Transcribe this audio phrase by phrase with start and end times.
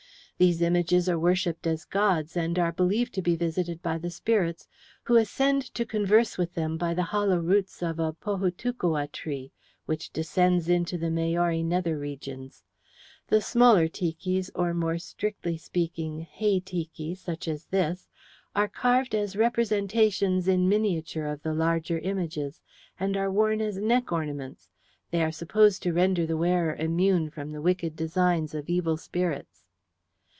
[0.37, 4.67] These images are worshipped as gods, and are believed to be visited by the spirits,
[5.03, 9.51] who ascend to converse with them by the hollow roots of a pohutukawa tree,
[9.85, 12.63] which descends into the Maori nether regions.
[13.27, 18.09] The smaller tikis, or, more strictly speaking, hei tiki, such as this,
[18.55, 22.61] are carved as representations in miniature of the larger images,
[22.99, 24.69] and are worn as neck ornaments.
[25.11, 29.65] They are supposed to render the wearer immune from the wicked designs of evil spirits."